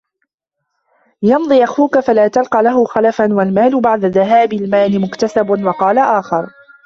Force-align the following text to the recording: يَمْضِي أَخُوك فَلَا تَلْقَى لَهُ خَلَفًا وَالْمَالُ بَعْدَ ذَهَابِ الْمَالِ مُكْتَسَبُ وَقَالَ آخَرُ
يَمْضِي 1.23 1.63
أَخُوك 1.63 1.99
فَلَا 1.99 2.27
تَلْقَى 2.27 2.63
لَهُ 2.63 2.85
خَلَفًا 2.85 3.29
وَالْمَالُ 3.33 3.81
بَعْدَ 3.81 4.05
ذَهَابِ 4.05 4.53
الْمَالِ 4.53 5.01
مُكْتَسَبُ 5.01 5.49
وَقَالَ 5.65 5.97
آخَرُ 5.99 6.49